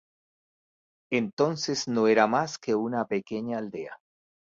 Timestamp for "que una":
2.57-3.05